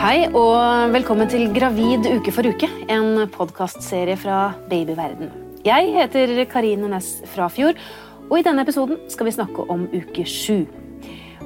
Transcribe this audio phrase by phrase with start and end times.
[0.00, 5.28] Hei og velkommen til Gravid uke for uke, en podkastserie fra babyverden.
[5.60, 7.76] Jeg heter Karine Næss Frafjord,
[8.30, 10.62] og i denne episoden skal vi snakke om uke sju.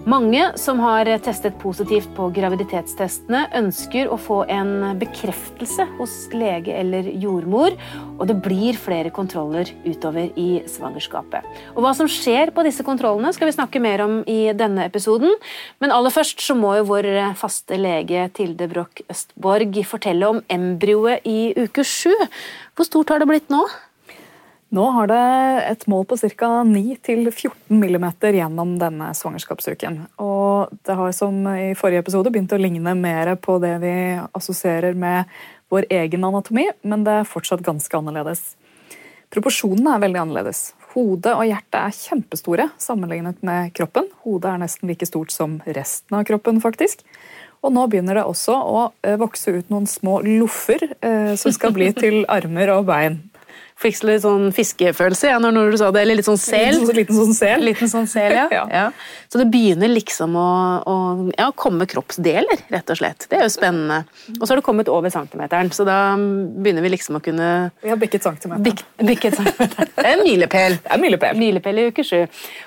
[0.05, 7.09] Mange som har testet positivt på graviditetstestene, ønsker å få en bekreftelse hos lege eller
[7.23, 7.73] jordmor,
[8.19, 11.49] og det blir flere kontroller utover i svangerskapet.
[11.73, 15.33] Og Hva som skjer på disse kontrollene, skal vi snakke mer om i denne episoden.
[15.81, 17.09] Men aller først så må jo vår
[17.41, 22.13] faste lege Tilde Broch Østborg fortelle om embryoet i uke sju.
[22.77, 23.65] Hvor stort har det blitt nå?
[24.75, 25.25] Nå har det
[25.69, 26.49] et mål på ca.
[26.67, 30.01] 9-14 mm gjennom denne svangerskapsuken.
[30.19, 33.95] Og det har som i forrige episode begynt å ligne mer på det vi
[34.35, 35.31] assosierer med
[35.71, 38.43] vår egen anatomi, men det er fortsatt ganske annerledes.
[39.31, 40.65] Proporsjonene er veldig annerledes.
[40.95, 44.11] Hodet og hjertet er kjempestore sammenlignet med kroppen.
[44.27, 47.07] Hodet er nesten like stort som resten av kroppen, faktisk.
[47.65, 51.73] Og nå begynner det også å eh, vokse ut noen små loffer eh, som skal
[51.77, 53.23] bli til armer og bein.
[53.75, 56.77] Fikk litt sånn fiskefølelse ja, når, du sa det, eller litt sånn sel.
[56.79, 57.65] Liten, liten sånn sel.
[57.67, 58.45] Liten sånn sel, ja.
[58.55, 58.63] ja.
[58.71, 58.85] ja.
[59.33, 60.51] Så det begynner liksom å,
[60.87, 60.95] å
[61.35, 63.27] ja, komme kroppsdeler, rett og slett.
[63.29, 64.05] Det er jo spennende.
[64.39, 67.49] Og så har det kommet over centimeteren, så da begynner vi liksom å kunne
[67.83, 68.63] Vi har bikket centimeteren.
[68.63, 69.91] Bik, bikket centimeteren.
[69.97, 70.77] Det er en milepæl.
[70.79, 71.41] Det er en milepæl.
[71.43, 72.21] Milepæl i uke sju.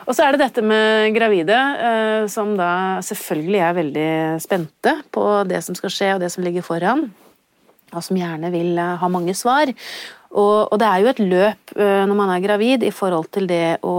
[0.05, 2.73] Og så er det dette med gravide, eh, som da
[3.07, 4.11] selvfølgelig er veldig
[4.43, 7.07] spente på det som skal skje, og det som ligger foran
[7.95, 9.71] og som gjerne vil eh, ha mange svar.
[10.31, 13.47] Og, og, det er jo et løp uh, når man er gravid i forhold til
[13.49, 13.95] det å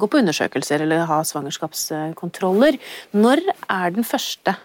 [0.00, 2.80] gå på undersøkelser eller ha svangerskapskontroller.
[3.14, 4.56] Når er den første?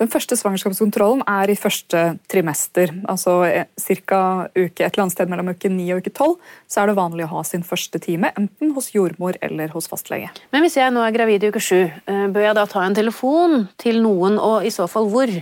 [0.00, 2.90] Den første svangerskapskontrollen er i første trimester.
[3.10, 4.22] Altså eh, ca.
[4.54, 6.32] et eller annet sted mellom uke 9 og uke 12
[6.72, 10.32] så er det vanlig å ha sin første time, enten hos jordmor eller hos fastlege.
[10.54, 11.76] Men hvis jeg nå er gravid i uke 7,
[12.08, 15.32] uh, bør jeg da ta en telefon til noen, og i så fall hvor?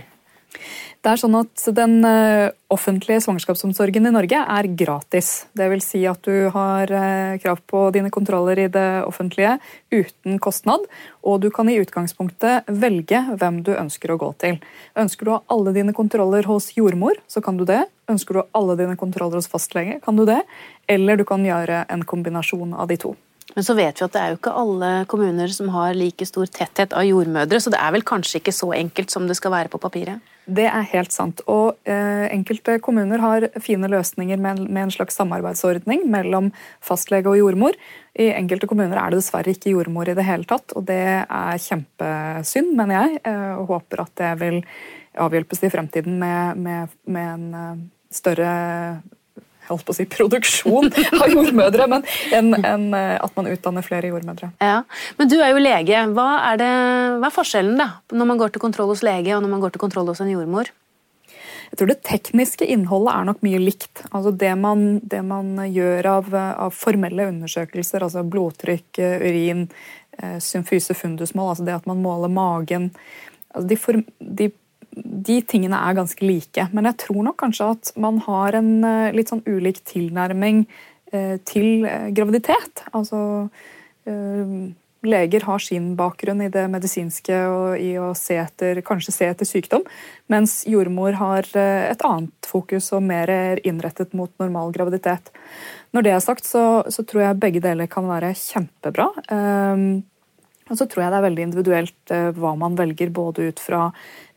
[1.01, 5.31] Det er sånn at Den eh, offentlige svangerskapsomsorgen i Norge er gratis.
[5.57, 9.55] Vil si at du har eh, krav på dine kontroller i det offentlige
[9.89, 10.85] uten kostnad.
[11.25, 14.61] Og du kan i utgangspunktet velge hvem du ønsker å gå til.
[14.93, 17.81] Ønsker du å ha alle dine kontroller hos jordmor, så kan du det.
[18.11, 20.43] Ønsker du å ha alle dine kontroller hos fastlege, kan du det.
[20.85, 23.15] Eller du kan gjøre en kombinasjon av de to.
[23.55, 26.47] Men så vet vi at det er jo ikke alle kommuner som har like stor
[26.47, 29.71] tetthet av jordmødre, så det er vel kanskje ikke så enkelt som det skal være
[29.73, 30.21] på papiret?
[30.51, 31.41] Det er helt sant.
[31.51, 36.49] Og eh, enkelte kommuner har fine løsninger med, med, en slags samarbeidsordning mellom
[36.83, 37.77] fastlege og jordmor.
[38.19, 41.61] I enkelte kommuner er det dessverre ikke jordmor i det hele tatt, og det er
[41.67, 43.21] kjempesynd, mener jeg.
[43.31, 44.59] Eh, og håper at det vil
[45.21, 48.51] avhjelpes i fremtiden med, med, med en uh, større
[49.73, 52.05] holdt på å si produksjon av jordmødre, men
[52.35, 54.51] en, en, eh, at man utdanner flere jordmødre.
[54.61, 54.81] Ja,
[55.17, 56.03] Men du er jo lege.
[56.15, 56.69] Hva er, det,
[57.21, 59.75] hva er forskjellen da, når man går til kontroll hos lege og når man går
[59.75, 60.71] til kontroll hos en jordmor?
[61.71, 64.03] Jeg tror Det tekniske innholdet er nok mye likt.
[64.11, 69.69] Altså det, man, det man gjør av, av, formelle undersøkelser, altså blodtrykk, urin,
[70.19, 72.91] eh, symfyse fundusmål, altså det at man måler magen
[73.53, 74.49] altså de, form, de
[74.95, 76.67] de tingene er ganske like.
[76.75, 80.65] Men jeg tror nok kanskje at man har en eh, litt sånn ulik tilnærming
[81.13, 82.85] eh, til eh, graviditet.
[82.91, 83.49] Altså
[85.01, 89.45] Leger har sin bakgrunn i det medisinske og i å se etter, kanskje se etter
[89.45, 89.85] sykdom,
[90.29, 95.29] mens jordmor har et annet fokus og mer er innrettet mot normal graviditet.
[95.93, 99.07] Når det er sagt, så, så tror jeg begge deler kan være kjempebra.
[100.71, 103.89] Og så tror jeg det er veldig individuelt hva man velger, både ut fra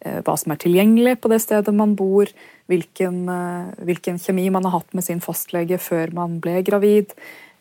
[0.04, 2.28] Eh, hva som er tilgjengelig på det stedet man bor,
[2.68, 7.14] hvilken, eh, hvilken kjemi man har hatt med sin fastlege før man ble gravid.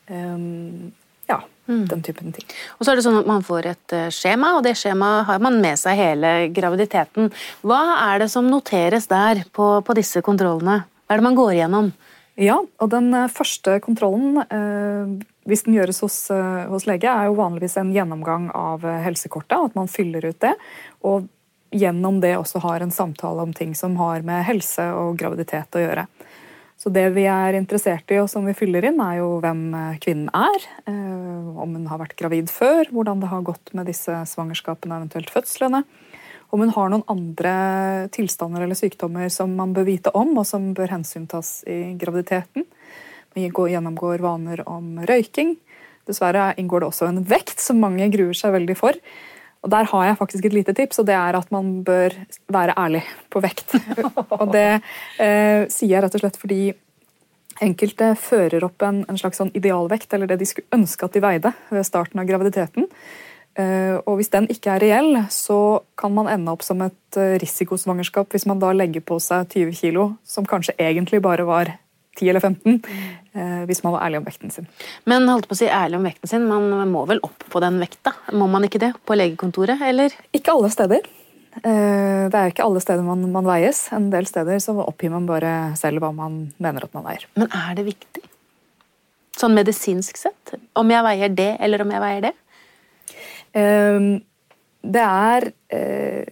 [0.09, 0.91] Um,
[1.29, 1.39] ja,
[1.71, 1.85] mm.
[1.87, 2.43] den typen ting.
[2.75, 5.39] Og så er det sånn at Man får et eh, skjema, og det skjemaet har
[5.39, 7.31] man med seg hele graviditeten.
[7.63, 10.81] Hva er det som noteres der på, på disse kontrollene?
[11.07, 11.93] Hva er det man går igjennom?
[12.35, 15.15] Ja, og Den første kontrollen, eh,
[15.49, 16.17] hvis den gjøres hos,
[16.69, 19.57] hos, lege, er jo vanligvis en gjennomgang av helsekortet.
[19.69, 20.53] At man fyller ut det.
[21.03, 21.27] Og
[21.73, 25.83] gjennom det også har en samtale om ting som har med helse og graviditet å
[25.83, 26.07] gjøre.
[26.83, 29.61] Så det vi er interessert i og som vi fyller inn, er jo hvem
[30.03, 30.65] kvinnen er.
[30.89, 35.31] Eh, om hun har vært gravid før, hvordan det har gått med disse svangerskapene eventuelt
[35.31, 35.83] fødslene.
[36.53, 37.53] Om hun har noen andre
[38.13, 42.67] tilstander eller sykdommer som man bør vite om, og som bør hensyntas i graviditeten.
[43.33, 45.55] Vi gjennomgår vaner om røyking.
[46.07, 48.97] Dessverre inngår det også en vekt som mange gruer seg veldig for.
[49.63, 52.11] Og Der har jeg faktisk et lite tips, og det er at man bør
[52.51, 53.75] være ærlig på vekt.
[54.41, 54.81] og Det
[55.19, 56.63] eh, sier jeg rett og slett fordi
[57.63, 61.21] enkelte fører opp en, en slags sånn idealvekt, eller det de skulle ønske at de
[61.23, 62.89] veide ved starten av graviditeten.
[63.53, 67.37] Eh, og hvis den ikke er reell, så kan man ende opp som et eh,
[67.43, 71.71] risikosvangerskap hvis man da legger på seg 20 kilo, som kanskje egentlig bare var
[72.19, 72.79] 10 eller 15,
[73.33, 74.67] eh, hvis man var ærlig om vekten sin.
[75.09, 77.79] Men holdt på å si ærlig om vekten sin, man må vel opp på den
[77.81, 78.13] vekta?
[78.37, 80.13] Må man ikke det på legekontoret, eller?
[80.35, 81.09] Ikke alle steder.
[81.53, 83.85] Det er ikke alle steder man, man veies.
[83.93, 87.27] En del steder så oppgir man bare selv hva man mener at man veier.
[87.37, 88.23] Men er det viktig?
[89.37, 90.55] Sånn medisinsk sett?
[90.77, 92.33] Om jeg veier det, eller om jeg veier det?
[93.57, 94.09] Ehm,
[94.83, 96.25] det er eh,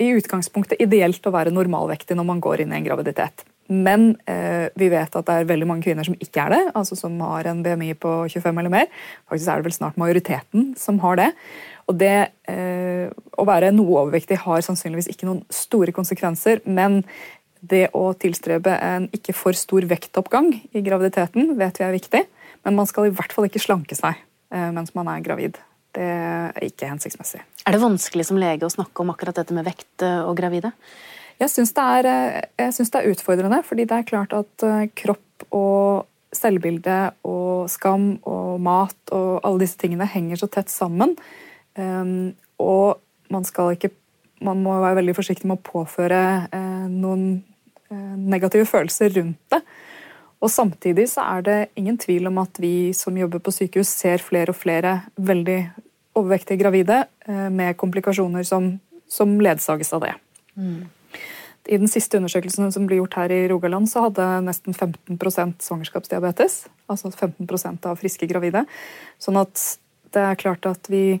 [0.00, 3.44] i utgangspunktet ideelt å være normalvektig når man går inn i en graviditet.
[3.70, 6.98] Men eh, vi vet at det er veldig mange kvinner som ikke er det, altså
[6.98, 8.88] som har en BMI på 25 eller mer.
[9.30, 11.28] Faktisk er det vel snart majoriteten som har det.
[11.90, 12.14] Og det
[12.50, 17.04] eh, å være noe overvektig har sannsynligvis ikke noen store konsekvenser, men
[17.60, 22.26] det å tilstrebe en ikke for stor vektoppgang i graviditeten vet vi er viktig.
[22.64, 24.18] Men man skal i hvert fall ikke slanke seg
[24.50, 25.60] mens man er gravid.
[25.94, 27.40] Det er ikke hensiktsmessig.
[27.66, 30.70] Er det vanskelig som lege å snakke om akkurat dette med vekt eh, og gravide?
[31.40, 36.06] Jeg syns det, eh, det, er utfordrende, fordi det er klart at eh, kropp og
[36.36, 41.16] selvbilde og skam og mat og alle disse tingene henger så tett sammen.
[41.74, 43.00] Um, og
[43.30, 43.94] man skal ikke
[44.40, 47.42] Man må være veldig forsiktig med å påføre uh, noen
[48.16, 49.58] negative følelser rundt det.
[50.40, 54.24] Og Samtidig så er det ingen tvil om at vi som jobber på sykehus, ser
[54.24, 55.58] flere og flere veldig
[56.16, 58.72] overvektige gravide eh, med komplikasjoner som,
[59.08, 60.14] som ledsages av det.
[60.56, 60.88] Mm.
[61.70, 66.64] I den siste undersøkelsen som ble gjort her i Rogaland, så hadde nesten 15% svangerskapsdiabetes.
[66.90, 68.64] Altså 15% av friske gravide.
[69.22, 69.62] Sånn at
[70.10, 71.20] det er klart at vi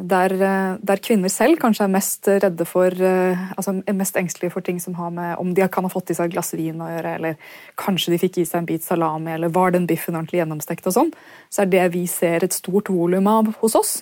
[0.00, 4.54] der, eh, der, kvinner selv kanskje er mest redde for eh, altså er mest engstelige
[4.54, 6.80] for ting som har med om de kan ha fått i seg et glass vin
[6.80, 7.36] å gjøre, eller
[7.80, 10.96] kanskje de fikk i seg en bit salami, eller var den biffen ordentlig gjennomstekt, og
[10.96, 11.12] sånn,
[11.52, 13.92] så er det vi ser et stort volum av hos oss,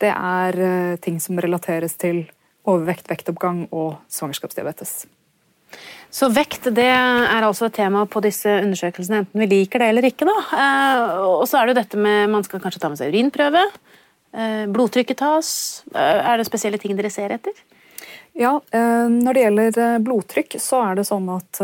[0.00, 2.24] det er eh, ting som relateres til
[2.68, 5.06] overvekt, vektoppgang og svangerskapsdiabetes.
[6.10, 10.08] Så vekt det er altså et tema på disse undersøkelsene, enten vi liker det eller
[10.08, 10.26] ikke.
[10.26, 10.64] da.
[11.22, 13.62] Og så er det jo dette med Man skal kanskje ta med seg urinprøve.
[14.30, 15.50] Eh, blodtrykket tas.
[15.94, 17.54] Eh, er det spesielle ting dere ser etter?
[18.38, 21.62] Ja, eh, Når det gjelder blodtrykk, så er det sånn at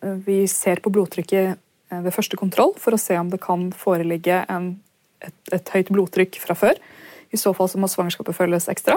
[0.00, 1.58] vi ser på blodtrykket
[1.90, 4.80] ved første kontroll for å se om det kan foreligge en,
[5.20, 6.78] et, et, høyt blodtrykk fra før.
[7.30, 8.96] I så fall så må svangerskapet følges ekstra.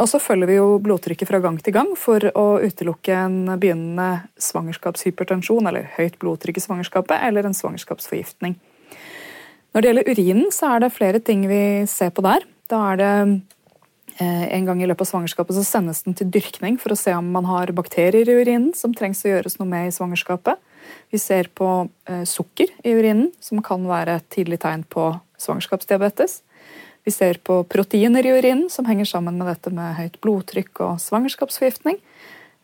[0.00, 4.24] Og så følger vi jo blodtrykket fra gang til gang for å utelukke en begynnende
[4.40, 8.56] svangerskapshypertensjon eller høyt blodtrykk i svangerskapet eller en svangerskapsforgiftning.
[9.74, 12.46] Når det gjelder urinen, så er det flere ting vi ser på der.
[12.70, 13.12] Da er det
[14.22, 17.12] eh, en gang i løpet av svangerskapet så sendes den til dyrkning for å se
[17.18, 20.62] om man har bakterier i urinen som trengs å gjøres noe med i svangerskapet.
[21.12, 21.68] Vi ser på
[22.08, 25.10] eh, sukker i urinen, som kan være et tidlig tegn på
[25.42, 26.40] svangerskapsdiabetes.
[27.04, 31.00] Vi ser på proteiner i urinen, som henger sammen med dette med høyt blodtrykk og
[31.04, 31.98] svangerskapsforgiftning.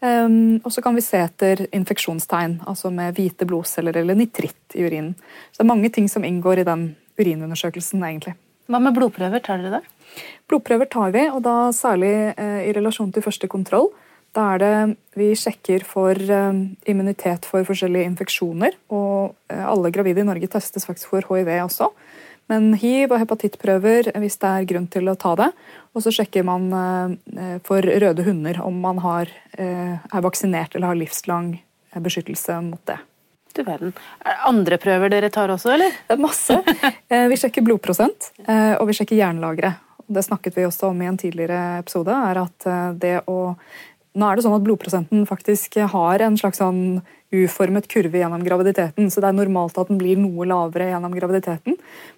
[0.01, 4.87] Um, og så kan vi se etter infeksjonstegn, altså med hvite blodceller eller nitritt i
[4.87, 5.13] urinen.
[5.53, 6.87] Så det er mange ting som inngår i den
[7.21, 8.33] urinundersøkelsen, egentlig.
[8.71, 10.23] Hva med blodprøver, tar dere det?
[10.49, 13.91] Blodprøver tar vi, og da særlig eh, i relasjon til første kontroll.
[14.37, 14.75] Da er det
[15.19, 18.77] vi sjekker for eh, immunitet for forskjellige infeksjoner.
[18.95, 21.91] Og eh, alle gravide i Norge testes faktisk for hiv også.
[22.51, 25.51] Men hiv og hepatittprøver hvis det er grunn til å ta det.
[25.95, 30.93] Og så sjekker man eh, for røde hunder om man har, eh, er vaksinert eller
[30.93, 32.99] har livslang eh, beskyttelse mot det.
[33.55, 33.95] Du verden.
[34.47, 35.95] Andre prøver dere tar også, eller?
[36.07, 36.59] Det er masse.
[37.33, 39.73] Vi sjekker blodprosent, og vi sjekker jernlagre.
[40.07, 42.15] Det snakket vi også om i en tidligere episode.
[42.15, 42.69] er at
[43.03, 43.41] det å
[44.15, 49.11] nå er det sånn at Blodprosenten faktisk har en slags sånn uformet kurve gjennom graviditeten,
[49.11, 51.77] så det er normalt at den blir noe lavere gjennom graviditeten.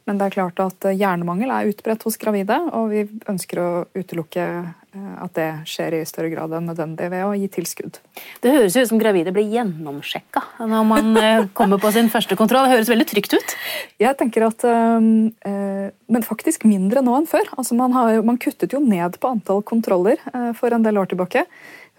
[0.09, 4.47] Men det er klart at hjernemangel er utbredt hos gravide, og vi ønsker å utelukke
[4.65, 8.01] eh, at det skjer i større grad enn nødvendig ved å gi tilskudd.
[8.41, 12.65] Det høres ut som gravide blir gjennomsjekka når man eh, kommer på sin første kontroll.
[12.67, 13.57] Det høres veldig trygt ut?
[14.01, 17.53] Jeg tenker at øh, Men faktisk mindre nå enn før.
[17.61, 20.21] Altså man, har, man kuttet jo ned på antall kontroller
[20.57, 21.47] for en del år tilbake.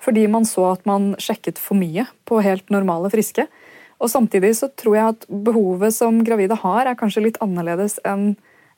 [0.03, 3.48] Fordi man så at man sjekket for mye på helt normale friske.
[4.03, 8.33] Og Samtidig så tror jeg at behovet som gravide har, er kanskje litt annerledes enn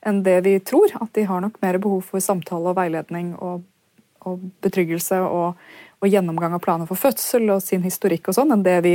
[0.06, 0.92] enn det vi tror.
[1.00, 3.64] At de har nok mer behov for samtale og veiledning og,
[4.26, 5.56] og betryggelse og,
[6.00, 8.94] og, gjennomgang av planer for fødsel og sin historikk og sånn, enn det vi,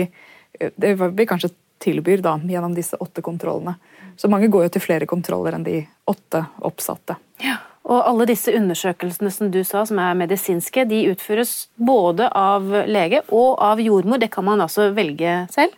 [0.56, 3.76] det vi kanskje tilbyr da, gjennom disse åtte kontrollene.
[4.16, 7.18] Så mange går jo til flere kontroller enn de åtte oppsatte.
[7.42, 7.58] Ja.
[7.90, 13.24] Og alle disse undersøkelsene som du sa, som er medisinske, de utføres både av lege
[13.34, 14.22] og av jordmor.
[14.22, 15.74] Det kan man altså velge selv?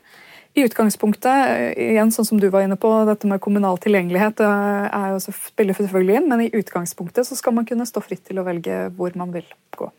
[0.54, 5.22] I utgangspunktet, igjen sånn som du var inne på, dette med kommunal tilgjengelighet er jo
[5.24, 8.92] spiller selvfølgelig inn, men i utgangspunktet så skal man kunne stå fritt til å velge
[8.94, 9.90] hvor man vil gå.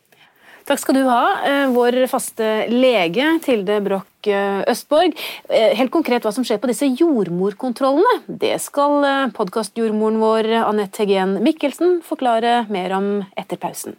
[0.64, 5.12] Takk skal du ha, eh, vår faste lege Tilde Broch eh, Østborg.
[5.52, 9.04] Eh, helt konkret hva som skjer på disse jordmorkontrollene, det skal
[9.37, 13.99] podkastjordmoren vår Anette Hegen Mikkelsen forklare mer om etter pausen.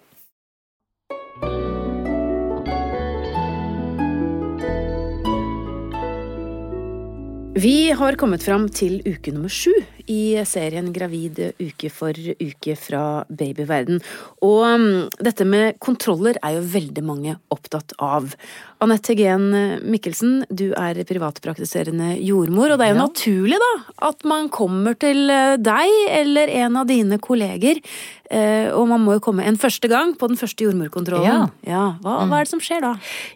[7.56, 9.72] Vi har kommet fram til uke nummer sju
[10.12, 14.02] i serien Gravid uke for uke fra babyverden.
[14.46, 18.34] Og mm, dette med kontroller er jo veldig mange opptatt av.
[18.84, 19.48] Anette Hegen
[19.88, 23.06] Mikkelsen, du er privatpraktiserende jordmor, og det er jo ja.
[23.08, 23.72] naturlig da
[24.10, 27.80] at man kommer til eh, deg eller en av dine kolleger,
[28.30, 31.26] eh, og man må jo komme en første gang på den første jordmorkontrollen.
[31.26, 31.48] Ja.
[31.70, 31.86] ja.
[32.04, 32.94] Hva, hva, er det som skjer da?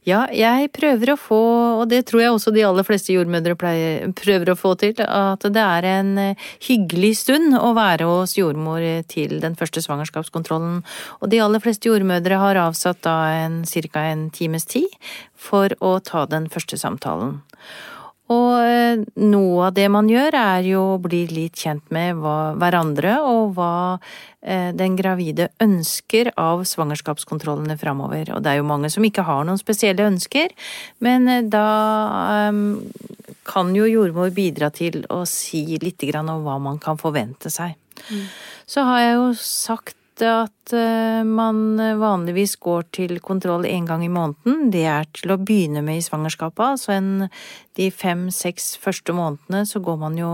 [0.08, 1.42] Ja, jeg prøver å få,
[1.82, 5.66] og det tror jeg også de aller fleste jordmødre prøver å få til, at det
[5.66, 10.82] er en eh, hyggelig stund å være hos jordmor til den første svangerskapskontrollen.
[11.22, 14.04] Og de aller fleste jordmødre har avsatt da en ca.
[14.04, 14.90] en times tid
[15.36, 17.40] for å ta den første samtalen.
[18.30, 23.16] Og eh, noe av det man gjør, er jo å bli litt kjent med hverandre
[23.26, 28.30] og hva eh, den gravide ønsker av svangerskapskontrollene framover.
[28.36, 30.54] Og det er jo mange som ikke har noen spesielle ønsker,
[31.02, 31.66] men eh, da
[33.50, 37.74] kan jo jordmor bidra til å si litt om hva man kan forvente seg.
[38.10, 38.28] Mm.
[38.70, 44.12] Så har jeg jo sagt at eh, man vanligvis går til kontroll én gang i
[44.12, 44.68] måneden.
[44.72, 46.76] Det er til å begynne med i svangerskapet.
[46.76, 47.30] Altså en,
[47.80, 50.34] de fem-seks første månedene så går man jo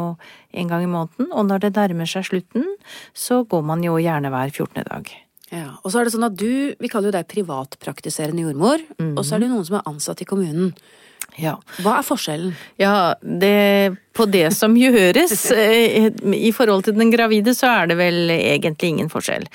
[0.58, 1.30] en gang i måneden.
[1.32, 2.66] Og når det nærmer seg slutten,
[3.14, 4.84] så går man jo gjerne hver 14.
[4.90, 5.14] dag.
[5.54, 9.14] Ja, Og så er det sånn at du, vi kaller jo deg privatpraktiserende jordmor, mm.
[9.14, 10.74] og så er det noen som er ansatt i kommunen.
[11.42, 11.58] Ja.
[11.84, 12.56] Hva er forskjellen?
[12.80, 15.52] Ja, det på det som gjøres.
[15.52, 19.48] Eh, I forhold til den gravide så er det vel egentlig ingen forskjell.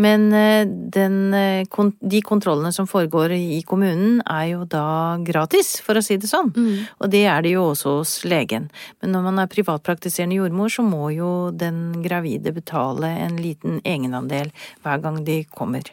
[0.00, 5.98] Men eh, den, eh, de kontrollene som foregår i kommunen er jo da gratis, for
[5.98, 6.52] å si det sånn.
[6.56, 6.86] Mm.
[7.00, 8.70] Og det er det jo også hos legen.
[9.02, 14.52] Men når man er privatpraktiserende jordmor, så må jo den gravide betale en liten egenandel
[14.84, 15.92] hver gang de kommer.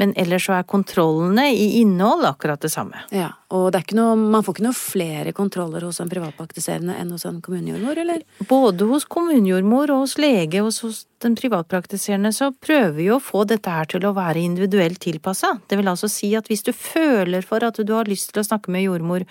[0.00, 3.04] Men ellers så er kontrollene i innhold akkurat det samme.
[3.14, 7.40] Ja, og noe, man får ikke noe flere kontroller hos en privatpraktiserende enn hos en
[7.44, 7.63] kommune?
[7.64, 8.22] Kommunejordmor, eller?
[8.48, 13.44] Både hos kommunejordmor og hos lege og hos den privatpraktiserende så prøver vi å få
[13.48, 15.58] dette her til å være individuelt tilpassa.
[15.68, 18.46] Det vil altså si at hvis du føler for at du har lyst til å
[18.46, 19.24] snakke med jordmor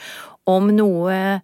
[0.49, 1.41] om noe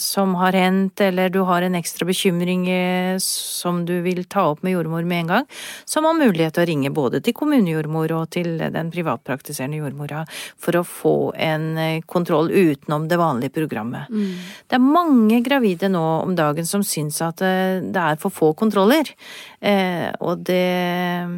[0.00, 4.62] som har hendt, eller du har en ekstra bekymring eh, som du vil ta opp
[4.64, 5.48] med jordmor med en gang,
[5.84, 10.80] som har mulighet til å ringe både til kommunejordmor og til den privatpraktiserende jordmora for
[10.80, 14.10] å få en eh, kontroll utenom det vanlige programmet.
[14.10, 14.32] Mm.
[14.66, 18.52] Det er mange gravide nå om dagen som syns at eh, det er for få
[18.58, 19.12] kontroller.
[19.60, 21.36] Eh, og det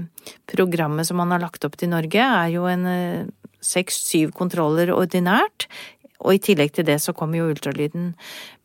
[0.49, 3.27] programmet som man har lagt opp til Norge, er jo en eh,
[3.65, 5.67] seks-syv kontroller ordinært
[6.19, 8.13] og i tillegg til det så kommer jo ultralyden.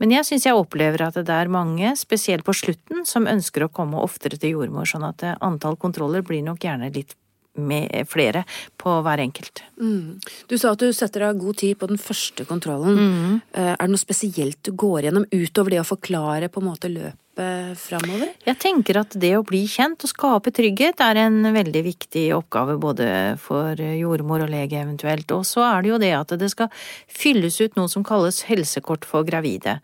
[0.01, 3.74] Men jeg syns jeg opplever at det er mange, spesielt på slutten, som ønsker å
[3.74, 7.13] komme oftere til jordmor, sånn at antall kontroller blir nok gjerne litt
[7.53, 8.43] med flere
[8.81, 9.62] på hver enkelt.
[9.77, 10.17] Mm.
[10.50, 12.98] Du sa at du setter av god tid på den første kontrollen.
[12.98, 13.36] Mm.
[13.53, 17.19] Er det noe spesielt du går gjennom utover det å forklare på en måte løpet?
[17.34, 18.30] Framover?
[18.46, 22.75] Jeg tenker at det å bli kjent og skape trygghet er en veldig viktig oppgave
[22.82, 23.08] både
[23.42, 25.32] for jordmor og lege eventuelt.
[25.34, 26.70] Og så er det jo det at det skal
[27.08, 29.80] fylles ut noe som kalles helsekort for gravide.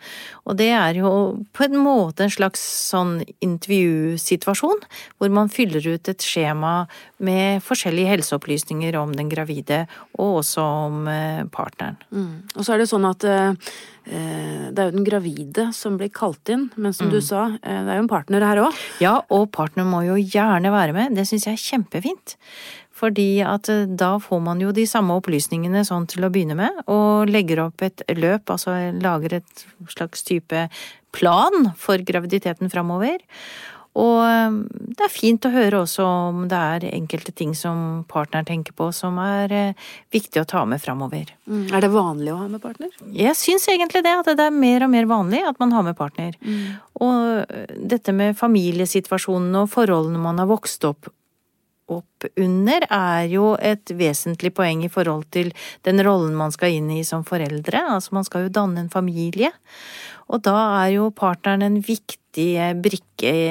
[0.45, 1.11] Og det er jo
[1.55, 4.83] på en måte en slags sånn intervjusituasjon,
[5.17, 6.83] hvor man fyller ut et skjema
[7.17, 9.85] med forskjellige helseopplysninger om den gravide,
[10.19, 11.97] og også om eh, partneren.
[12.13, 12.33] Mm.
[12.55, 13.53] Og så er det sånn at Eh,
[14.09, 17.13] det er jo den gravide som blir kalt inn, men som mm.
[17.13, 18.83] du sa, eh, det er jo en partner her òg.
[19.03, 21.17] Ja, og partner må jo gjerne være med.
[21.17, 22.35] Det syns jeg er kjempefint.
[22.99, 26.83] Fordi at eh, da får man jo de samme opplysningene sånn til å begynne med,
[26.91, 30.67] og legger opp et løp, altså lager et slags type
[31.15, 33.21] plan for graviditeten framover.
[33.99, 38.45] Og um, det er fint å høre også om det er enkelte ting som partner
[38.47, 41.33] tenker på som er eh, viktig å ta med framover.
[41.49, 41.65] Mm.
[41.75, 42.93] Er det vanlig å ha med partner?
[43.15, 44.15] Jeg syns egentlig det.
[44.21, 46.35] At det er mer og mer vanlig at man har med partner.
[46.39, 46.79] Mm.
[47.05, 51.11] Og eh, dette med familiesituasjonen og forholdene man har vokst opp
[51.91, 55.51] opp under, er jo et vesentlig poeng i forhold til
[55.87, 57.83] den rollen man skal inn i som foreldre.
[57.97, 59.51] Altså man skal jo danne en familie.
[60.29, 62.51] Og da er jo partneren en viktig
[62.83, 63.47] brikke i,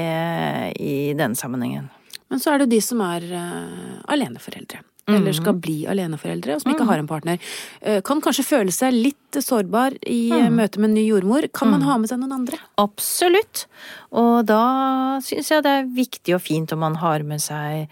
[0.78, 1.88] i den sammenhengen.
[2.28, 4.84] Men så er det jo de som er uh, aleneforeldre.
[5.08, 7.38] eller skal bli aleneforeldre, og som ikke har en partner,
[7.80, 11.46] eh, kan kanskje føle seg litt sårbar i eh, møte med en ny jordmor.
[11.56, 12.58] Kan man ha med seg noen andre?
[12.76, 13.64] Absolutt.
[14.12, 17.88] Og da syns jeg det er viktig og fint om man har med seg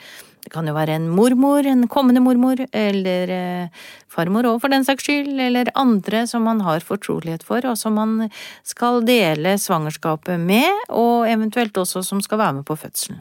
[0.47, 4.87] det kan jo være en mormor, en kommende mormor, eller eh, farmor òg for den
[4.87, 8.29] saks skyld, eller andre som man har fortrolighet for, og som man
[8.62, 13.19] skal dele svangerskapet med, og eventuelt også som skal være med på fødselen.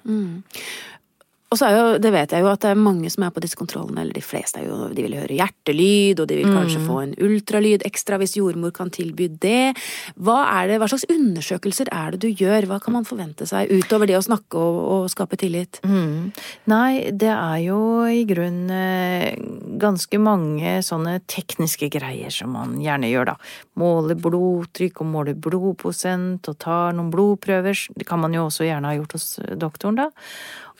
[1.55, 3.39] Og så er jo, det vet jeg jo at det er mange som er på
[3.39, 6.81] disse kontrollene, eller de fleste er jo, de vil høre hjertelyd, og de vil kanskje
[6.83, 9.71] få en ultralyd ekstra hvis jordmor kan tilby det.
[10.19, 14.11] Hva det, hva slags undersøkelser er det du gjør, hva kan man forvente seg utover
[14.11, 15.79] det å snakke og, og skape tillit?
[15.87, 16.33] Mm.
[16.73, 17.79] Nei, det er jo
[18.11, 19.39] i grunnen eh,
[19.79, 23.37] ganske mange sånne tekniske greier som man gjerne gjør, da.
[23.79, 27.87] Måle blodtrykk og måle blodprosent og tar noen blodprøver.
[27.95, 30.11] Det kan man jo også gjerne ha gjort hos doktoren, da.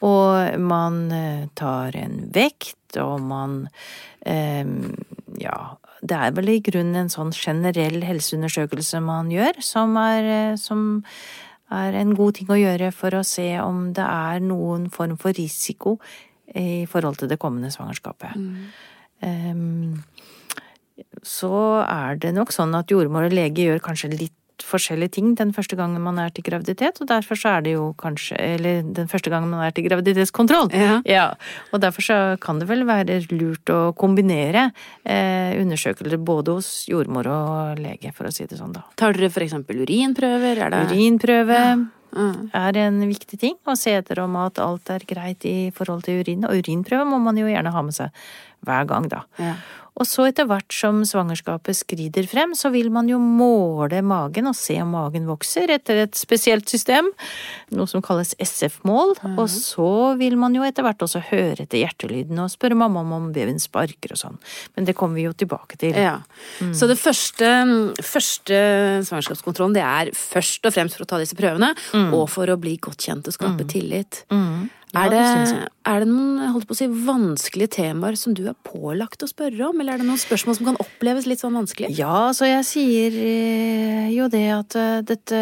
[0.04, 3.66] Og man eh, tar en vekt, og man
[4.25, 4.66] eh,
[5.40, 5.58] Ja,
[6.06, 11.04] det er vel i grunnen en sånn generell helseundersøkelse man gjør, som er, eh, som
[11.74, 15.36] er en god ting å gjøre for å se om det er noen form for
[15.36, 15.98] risiko
[16.56, 18.38] i forhold til det kommende svangerskapet.
[19.25, 20.04] Um,
[21.25, 24.36] så er det nok sånn at jordmor og lege gjør kanskje litt
[24.66, 27.90] forskjellige ting den første gangen man er til graviditet, og derfor så er det jo
[28.02, 30.72] kanskje Eller den første gangen man er til graviditetskontroll.
[30.74, 31.00] Ja.
[31.06, 31.26] ja.
[31.72, 34.70] Og derfor så kan det vel være lurt å kombinere
[35.04, 38.86] eh, undersøkelser både hos jordmor og lege, for å si det sånn, da.
[39.00, 40.66] Tar dere for eksempel urinprøver?
[40.66, 41.62] Er det Urinprøve
[42.16, 42.50] Mm.
[42.56, 46.22] er en viktig ting, å se etter om at alt er greit i forhold til
[46.24, 46.46] urin.
[46.48, 48.14] Og urinprøve må man jo gjerne ha med seg
[48.66, 49.26] hver gang, da.
[49.38, 49.56] Ja.
[49.96, 54.58] Og så etter hvert som svangerskapet skrider frem, så vil man jo måle magen og
[54.58, 57.08] se om magen vokser etter et spesielt system,
[57.75, 59.16] noe som kalles SF-mål.
[59.36, 63.32] Og så vil man jo etter hvert også høre etter hjertelyden og spørre mamma om
[63.36, 64.40] babyen sparker og sånn.
[64.75, 65.96] Men det kommer vi jo tilbake til.
[65.96, 66.18] Ja.
[66.75, 67.50] Så det første,
[68.04, 68.60] første
[69.08, 71.72] svangerskapskontrollen det er først og fremst for å ta disse prøvene,
[72.12, 74.25] og for å bli godt kjent og skape tillit.
[74.96, 75.22] Ja, Er det,
[75.52, 79.98] det er det noen si, vanskelige temaer som du er pålagt å spørre om, eller
[79.98, 81.92] er det noen spørsmål som kan oppleves litt sånn vanskelig?
[81.98, 85.42] Ja, så jeg sier eh, jo det at eh, dette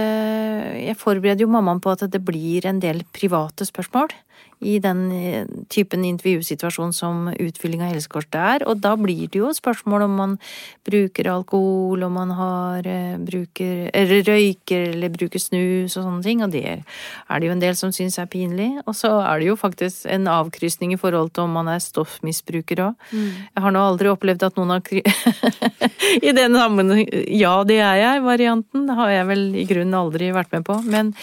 [0.84, 4.12] Jeg forbereder jo mammaen på at det blir en del private spørsmål
[4.64, 9.52] i den eh, typen intervjusituasjon som utfylling av helsekortet er, og da blir det jo
[9.56, 10.36] spørsmål om man
[10.88, 16.44] bruker alkohol, om man har eh, bruker eller røyker eller bruker snus og sånne ting,
[16.46, 18.70] og det er det jo en del som syns er pinlig.
[18.88, 22.84] Og så er det jo faktisk en avkrysning i forhold til om man er stoffmisbruker
[22.88, 23.10] òg.
[23.14, 24.84] Jeg har nå aldri opplevd at noen har.
[26.28, 28.88] I den sammenheng Ja, det er jeg-varianten.
[28.98, 30.80] Har jeg vel i grunnen aldri vært med på.
[30.88, 31.14] Men,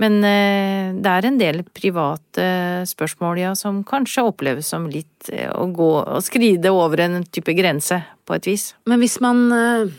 [0.00, 2.46] men eh, det er en del private
[2.88, 7.52] spørsmål, ja, som kanskje oppleves som litt eh, å gå og skride over en type
[7.58, 8.70] grense, på et vis.
[8.88, 9.92] Men hvis man eh,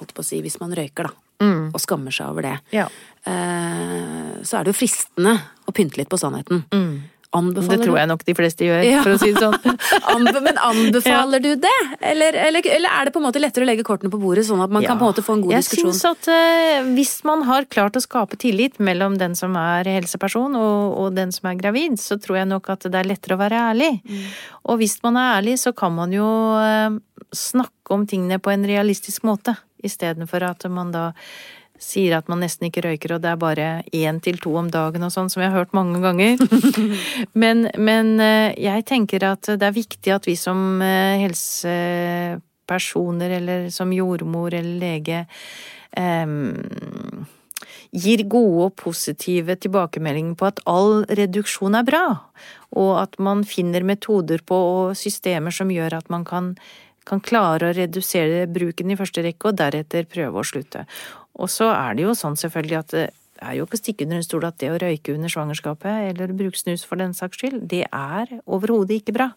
[0.00, 1.66] holdt på å si hvis man røyker, da, Mm.
[1.76, 2.86] og skammer seg over det, Ja.
[3.28, 5.34] eh, så er det jo fristende
[5.68, 6.62] å pynte litt på sannheten.
[6.72, 7.02] Mm.
[7.36, 9.02] Det tror jeg nok de fleste gjør, Ja.
[9.04, 9.56] for å si det sånn.
[10.14, 11.74] Anbe men anbefaler du det?
[12.00, 14.62] Eller, eller, eller er det på en måte lettere å legge kortene på bordet, sånn
[14.64, 15.92] at man kan på en måte få en god jeg diskusjon?
[15.92, 20.56] syns at uh, hvis man har klart å skape tillit mellom den som er helseperson
[20.58, 23.42] og, og den som er gravid, så tror jeg nok at det er lettere å
[23.42, 23.92] være ærlig.
[24.06, 24.24] Mm.
[24.72, 26.96] Og hvis man er ærlig, så kan man jo uh,
[27.36, 31.10] snakke om tingene på en realistisk måte, istedenfor at man da
[31.82, 35.02] sier at man nesten ikke røyker, og det er bare én til to om dagen
[35.06, 36.32] og sånn, som jeg har hørt mange ganger.
[37.42, 43.58] men, men eh, jeg tenker at det er viktig at vi som eh, helsepersoner, eller
[43.74, 45.18] som jordmor eller lege,
[45.96, 46.54] um,
[47.96, 52.06] gir gode og positive tilbakemeldinger på at all reduksjon er bra,
[52.76, 56.54] og at man finner metoder på og systemer som gjør at man kan,
[57.08, 60.84] kan klare å redusere bruken i første rekke, og deretter prøve å slutte.
[61.36, 63.06] Og så er det jo sånn selvfølgelig at det
[63.44, 66.36] er jo ikke å stikke under en stol at det å røyke under svangerskapet, eller
[66.36, 69.32] bruke snus for den saks skyld, det er overhodet ikke bra.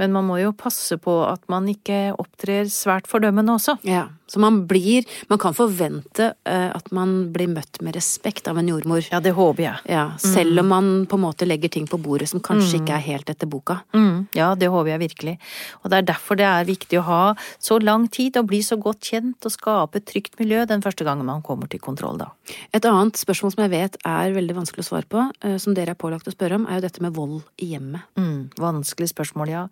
[0.00, 3.76] Men man må jo passe på at man ikke opptrer svært fordømmende også.
[3.84, 8.58] Ja, så man blir Man kan forvente eh, at man blir møtt med respekt av
[8.58, 9.02] en jordmor.
[9.10, 9.82] Ja, det håper jeg.
[9.90, 13.04] Ja, selv om man på en måte legger ting på bordet som kanskje ikke er
[13.04, 13.80] helt etter boka.
[13.94, 15.36] Mm, ja, det håper jeg virkelig.
[15.82, 17.22] Og det er derfor det er viktig å ha
[17.62, 21.06] så lang tid og bli så godt kjent og skape et trygt miljø den første
[21.06, 22.30] gangen man kommer til kontroll, da.
[22.74, 25.94] Et annet spørsmål som jeg vet er veldig vanskelig å svare på, eh, som dere
[25.94, 28.06] er pålagt å spørre om, er jo dette med vold i hjemmet.
[28.18, 29.64] Mm, vanskelig spørsmål, ja.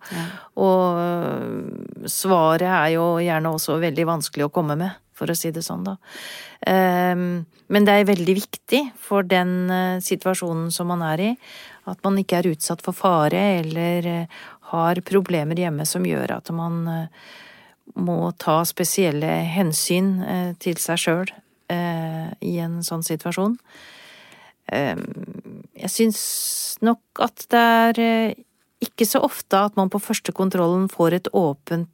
[0.59, 5.51] Og øh, svaret er jo gjerne også veldig vanskelig å komme med, for å si
[5.55, 5.95] det sånn, da.
[6.69, 11.33] Ehm, men det er veldig viktig for den øh, situasjonen som man er i,
[11.89, 16.51] At man ikke er utsatt for fare eller eh, har problemer hjemme som gjør at
[16.53, 17.29] man eh,
[17.97, 21.31] må ta spesielle hensyn eh, til seg sjøl
[21.69, 23.59] i en sånn situasjon.
[24.73, 26.21] Jeg syns
[26.81, 27.99] nok at det er
[28.81, 31.91] ikke så ofte at man på første kontrollen får et åpent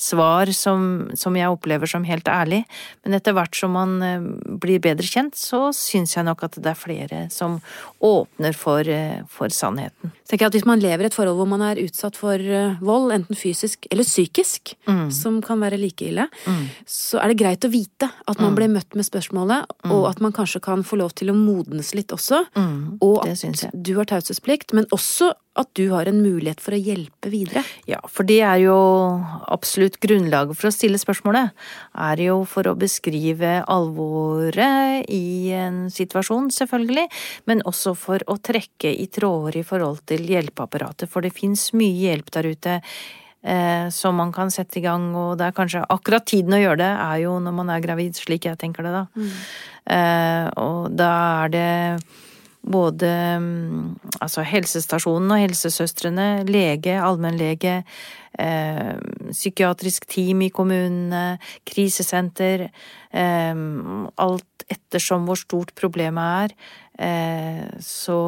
[0.00, 2.62] svar som, som, jeg opplever som helt ærlig,
[3.04, 4.22] men etter hvert som man eh,
[4.62, 7.58] blir bedre kjent, så syns jeg nok at det er flere som
[8.04, 10.14] åpner for, eh, for sannheten.
[10.24, 12.80] Tenker jeg at Hvis man lever i et forhold hvor man er utsatt for eh,
[12.80, 15.10] vold, enten fysisk eller psykisk, mm.
[15.12, 16.64] som kan være like ille, mm.
[16.88, 18.56] så er det greit å vite at man mm.
[18.56, 19.92] blir møtt med spørsmålet, mm.
[19.92, 22.80] og at man kanskje kan få lov til å modnes litt også, mm.
[23.04, 27.30] og at du har taushetsplikt, men også at du har en mulighet for å hjelpe
[27.32, 27.64] videre.
[27.90, 28.76] Ja, for det er jo
[29.48, 31.54] absolutt grunnlaget for å stille spørsmålet
[32.06, 37.06] er jo for å beskrive alvoret i en situasjon, selvfølgelig,
[37.50, 42.10] men også for å trekke i tråder i forhold til hjelpeapparatet, for det fins mye
[42.10, 42.78] hjelp der ute.
[43.40, 46.82] Eh, som man kan sette i gang, og det er kanskje akkurat tiden å gjøre
[46.82, 49.06] det, er jo når man er gravid, slik jeg tenker det, da.
[49.16, 49.30] Mm.
[49.96, 51.12] Eh, og da
[51.46, 51.70] er det
[52.60, 53.08] både
[53.40, 57.80] mm, altså helsestasjonen og helsesøstrene, lege, allmennlege,
[58.40, 58.94] eh,
[59.30, 63.64] psykiatrisk team i kommunene, krisesenter eh,
[64.24, 66.54] Alt ettersom hvor stort problemet er,
[67.06, 68.20] eh, så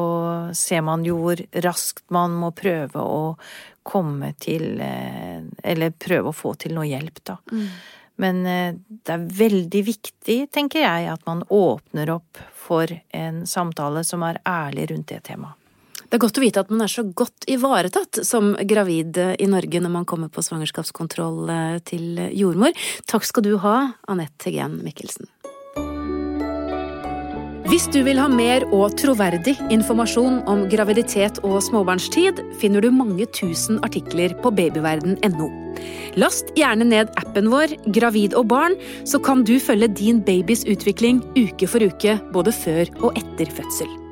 [0.55, 3.35] ser man jo hvor raskt man må prøve å
[3.83, 7.37] komme til eh, Eller prøve å få til noe hjelp, da.
[7.51, 7.67] Mm.
[8.23, 14.05] Men eh, det er veldig viktig, tenker jeg, at man åpner opp for en samtale
[14.07, 15.62] som er ærlig rundt det temaet.
[16.13, 19.79] Det er godt å vite at man er så godt ivaretatt som gravid i Norge
[19.81, 22.77] når man kommer på svangerskapskontroll eh, til jordmor.
[23.09, 25.25] Takk skal du ha, Anette Hegen Mikkelsen.
[27.65, 33.25] Hvis du vil ha mer og troverdig informasjon om graviditet og småbarnstid, finner du mange
[33.33, 35.49] tusen artikler på babyverden.no.
[36.21, 38.77] Last gjerne ned appen vår Gravid og barn,
[39.09, 44.02] så kan du følge din babys utvikling uke for uke, både før og etter fødsel.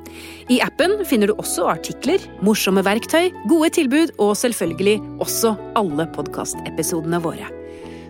[0.52, 7.22] I appen finner du også artikler, morsomme verktøy, gode tilbud og selvfølgelig også alle podkastepisodene
[7.24, 7.48] våre.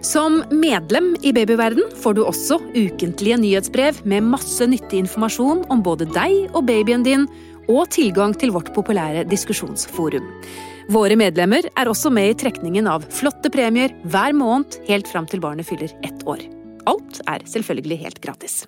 [0.02, 6.10] Som medlem i Babyverden får du også ukentlige nyhetsbrev med masse nyttig informasjon om både
[6.10, 7.30] deg og babyen din,
[7.70, 10.26] og tilgang til vårt populære diskusjonsforum.
[10.92, 15.46] Våre medlemmer er også med i trekningen av flotte premier hver måned helt fram til
[15.46, 16.42] barnet fyller ett år.
[16.90, 18.64] Alt er selvfølgelig helt gratis.